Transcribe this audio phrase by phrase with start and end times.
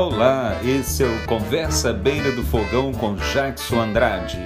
[0.00, 4.38] Olá, esse é o Conversa Beira do Fogão com Jackson Andrade.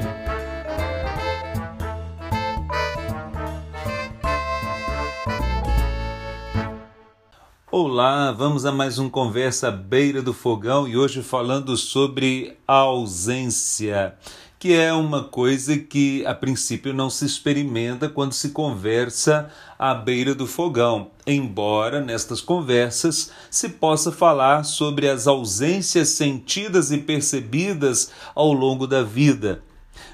[7.71, 14.17] Olá, vamos a mais um Conversa Beira do Fogão e hoje falando sobre ausência
[14.65, 20.35] que é uma coisa que a princípio não se experimenta quando se conversa à beira
[20.35, 28.55] do fogão, embora nestas conversas se possa falar sobre as ausências sentidas e percebidas ao
[28.55, 29.63] longo da vida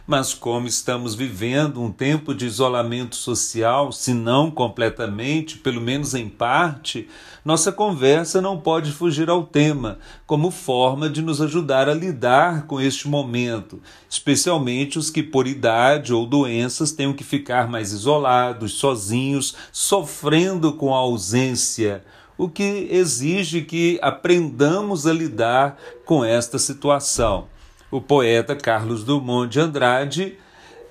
[0.06, 6.28] mas como estamos vivendo um tempo de isolamento social, se não completamente, pelo menos em
[6.28, 7.08] parte,
[7.44, 12.80] nossa conversa não pode fugir ao tema, como forma de nos ajudar a lidar com
[12.80, 19.54] este momento, especialmente os que por idade ou doenças tenham que ficar mais isolados, sozinhos,
[19.72, 22.04] sofrendo com a ausência
[22.40, 27.48] o que exige que aprendamos a lidar com esta situação.
[27.90, 30.38] O poeta Carlos Drummond de Andrade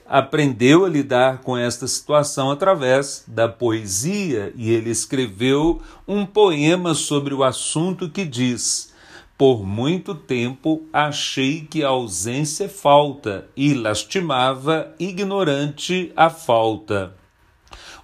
[0.05, 7.33] aprendeu a lidar com esta situação através da poesia e ele escreveu um poema sobre
[7.33, 8.91] o assunto que diz:
[9.37, 17.13] Por muito tempo achei que a ausência é falta e lastimava ignorante a falta.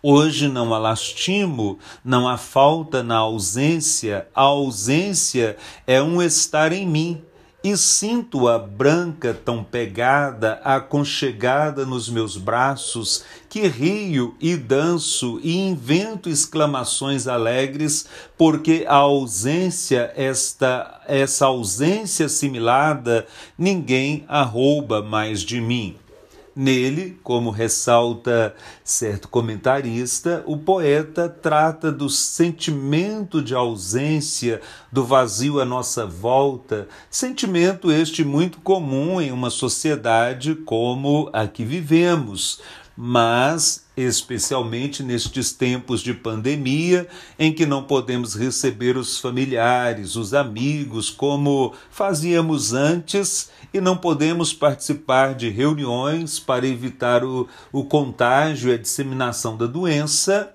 [0.02, 6.88] Hoje não a lastimo, não há falta na ausência, a ausência é um estar em
[6.88, 7.22] mim
[7.66, 16.30] e sinto-a branca tão pegada, aconchegada nos meus braços, que rio e danço e invento
[16.30, 18.06] exclamações alegres,
[18.38, 23.26] porque a ausência, esta, essa ausência assimilada,
[23.58, 25.96] ninguém a rouba mais de mim.
[26.56, 35.66] Nele, como ressalta certo comentarista, o poeta trata do sentimento de ausência, do vazio à
[35.66, 42.62] nossa volta, sentimento este muito comum em uma sociedade como a que vivemos,
[42.98, 47.08] mas especialmente nestes tempos de pandemia,
[47.40, 54.54] em que não podemos receber os familiares, os amigos, como fazíamos antes, e não podemos
[54.54, 60.52] participar de reuniões para evitar o, o contágio e a disseminação da doença.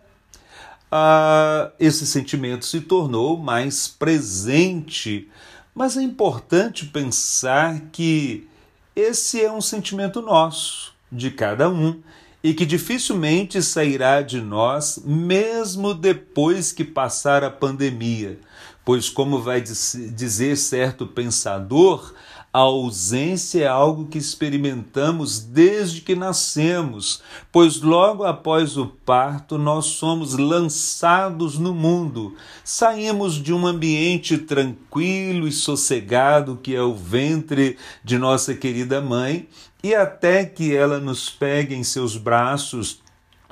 [0.90, 5.28] Ah, esse sentimento se tornou mais presente,
[5.74, 8.48] mas é importante pensar que
[8.94, 12.00] esse é um sentimento nosso, de cada um
[12.42, 18.38] e que dificilmente sairá de nós, mesmo depois que passar a pandemia.
[18.84, 22.14] Pois, como vai dizer certo pensador,
[22.52, 29.86] a ausência é algo que experimentamos desde que nascemos, pois logo após o parto nós
[29.86, 32.34] somos lançados no mundo.
[32.64, 39.46] Saímos de um ambiente tranquilo e sossegado que é o ventre de nossa querida mãe
[39.82, 43.00] e até que ela nos pegue em seus braços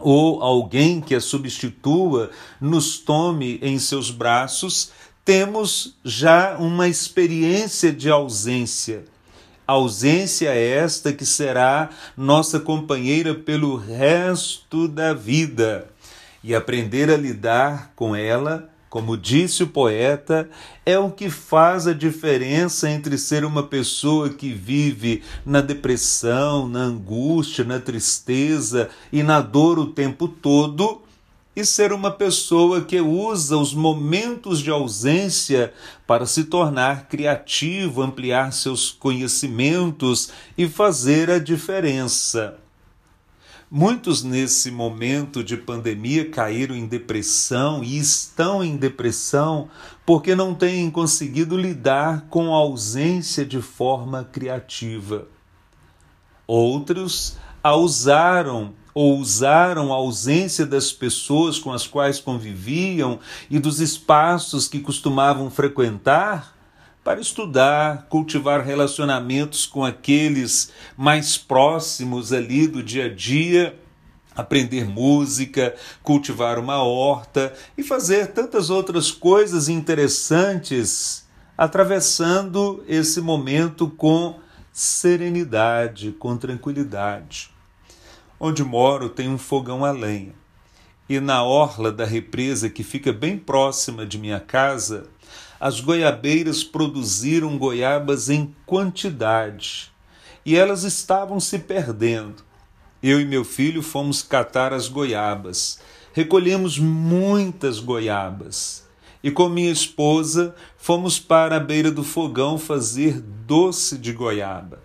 [0.01, 2.31] ou alguém que a substitua
[2.61, 4.93] nos tome em seus braços,
[5.25, 9.05] temos já uma experiência de ausência.
[9.67, 15.91] Ausência esta que será nossa companheira pelo resto da vida.
[16.43, 20.49] E aprender a lidar com ela como disse o poeta,
[20.85, 26.81] é o que faz a diferença entre ser uma pessoa que vive na depressão, na
[26.81, 31.03] angústia, na tristeza e na dor o tempo todo
[31.55, 35.73] e ser uma pessoa que usa os momentos de ausência
[36.07, 42.57] para se tornar criativo, ampliar seus conhecimentos e fazer a diferença.
[43.71, 49.69] Muitos nesse momento de pandemia caíram em depressão e estão em depressão
[50.07, 55.29] porque não têm conseguido lidar com a ausência de forma criativa.
[56.47, 63.21] Outros a usaram ou usaram a ausência das pessoas com as quais conviviam
[63.51, 66.58] e dos espaços que costumavam frequentar
[67.09, 73.81] para estudar, cultivar relacionamentos com aqueles mais próximos ali do dia a dia,
[74.37, 81.27] aprender música, cultivar uma horta e fazer tantas outras coisas interessantes,
[81.57, 84.39] atravessando esse momento com
[84.71, 87.51] serenidade, com tranquilidade.
[88.39, 90.35] Onde moro tem um fogão a lenha.
[91.09, 95.09] E na orla da represa que fica bem próxima de minha casa,
[95.61, 99.91] as goiabeiras produziram goiabas em quantidade
[100.45, 102.45] e elas estavam se perdendo.
[103.03, 105.79] Eu e meu filho fomos catar as goiabas.
[106.13, 108.87] Recolhemos muitas goiabas
[109.23, 114.81] e com minha esposa fomos para a beira do fogão fazer doce de goiaba.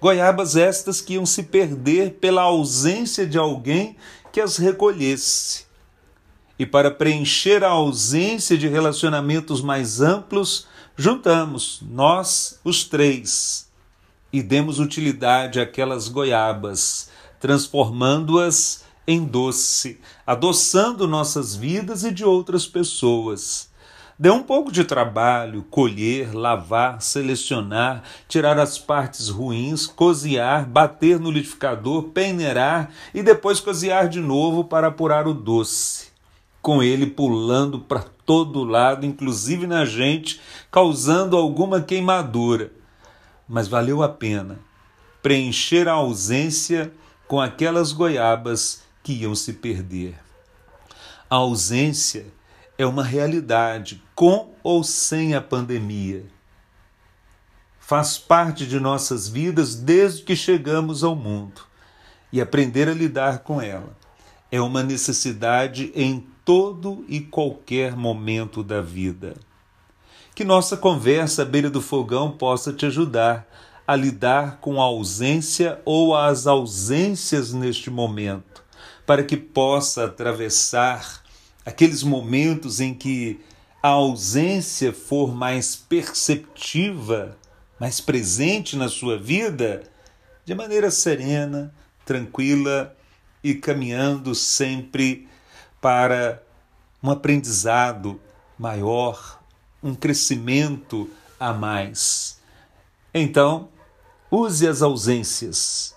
[0.00, 3.96] Goiabas estas que iam se perder pela ausência de alguém
[4.32, 5.69] que as recolhesse.
[6.60, 13.70] E para preencher a ausência de relacionamentos mais amplos, juntamos, nós, os três,
[14.30, 17.08] e demos utilidade àquelas goiabas,
[17.40, 23.70] transformando-as em doce, adoçando nossas vidas e de outras pessoas.
[24.18, 31.30] Deu um pouco de trabalho colher, lavar, selecionar, tirar as partes ruins, cozinhar, bater no
[31.30, 36.09] liquidificador, peneirar e depois cozinhar de novo para apurar o doce.
[36.62, 40.40] Com ele pulando para todo lado, inclusive na gente,
[40.70, 42.72] causando alguma queimadura.
[43.48, 44.58] Mas valeu a pena
[45.22, 46.92] preencher a ausência
[47.28, 50.18] com aquelas goiabas que iam se perder.
[51.28, 52.26] A ausência
[52.76, 56.24] é uma realidade, com ou sem a pandemia.
[57.78, 61.62] Faz parte de nossas vidas desde que chegamos ao mundo
[62.32, 63.96] e aprender a lidar com ela
[64.50, 69.34] é uma necessidade em todo e qualquer momento da vida.
[70.34, 73.48] Que nossa conversa à beira do fogão possa te ajudar
[73.86, 78.64] a lidar com a ausência ou as ausências neste momento,
[79.06, 81.22] para que possa atravessar
[81.64, 83.38] aqueles momentos em que
[83.80, 87.38] a ausência for mais perceptiva,
[87.78, 89.84] mais presente na sua vida,
[90.44, 91.72] de maneira serena,
[92.04, 92.92] tranquila
[93.40, 95.28] e caminhando sempre
[95.80, 96.42] para
[97.02, 98.20] um aprendizado
[98.58, 99.40] maior,
[99.82, 102.38] um crescimento a mais.
[103.14, 103.68] Então,
[104.32, 105.92] Use as ausências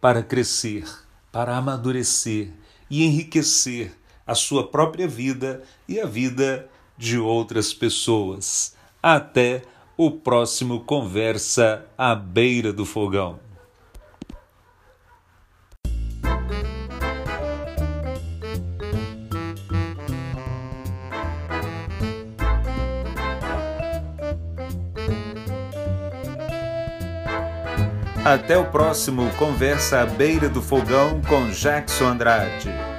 [0.00, 0.86] para crescer,
[1.30, 2.50] para amadurecer
[2.88, 3.92] e enriquecer
[4.26, 6.66] a sua própria vida e a vida
[6.96, 8.74] de outras pessoas.
[9.02, 9.64] Até
[9.98, 13.38] o próximo Conversa à Beira do Fogão.
[28.24, 32.93] Até o próximo Conversa à Beira do Fogão com Jackson Andrade.